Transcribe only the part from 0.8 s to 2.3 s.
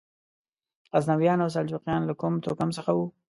غزنویان او سلجوقیان له